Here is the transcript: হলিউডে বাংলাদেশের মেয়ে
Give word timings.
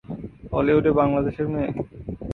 হলিউডে 0.53 0.91
বাংলাদেশের 0.99 1.47
মেয়ে 1.47 1.71